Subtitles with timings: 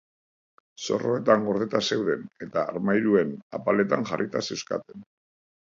[0.85, 5.09] Zorroetan gordeta zeuden, eta armairuen apaletan jarrita zeuzkaten.